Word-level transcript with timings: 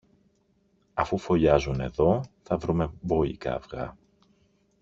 Αφού 0.93 1.17
φωλιάζουν 1.17 1.79
εδώ, 1.79 2.21
θα 2.41 2.57
βρούμε 2.57 2.91
μπόλικα 3.01 3.55
αυγά. 3.55 3.97